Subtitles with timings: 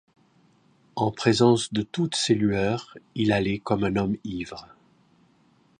[0.95, 4.67] En présence de toutes ces lueurs, il allait comme un homme ivre.